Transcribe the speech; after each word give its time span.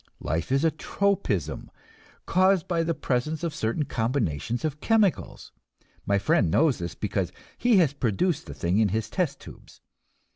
Life 0.21 0.51
is 0.51 0.63
a 0.65 0.71
tropism, 0.71 1.69
caused 2.25 2.67
by 2.67 2.81
the 2.81 2.95
presence 2.95 3.43
of 3.43 3.53
certain 3.53 3.85
combinations 3.85 4.65
of 4.65 4.81
chemicals; 4.81 5.51
my 6.07 6.17
friend 6.17 6.49
knows 6.49 6.79
this, 6.79 6.95
because 6.95 7.31
he 7.55 7.77
has 7.77 7.93
produced 7.93 8.47
the 8.47 8.55
thing 8.55 8.79
in 8.79 8.89
his 8.89 9.11
test 9.11 9.39
tubes. 9.39 9.79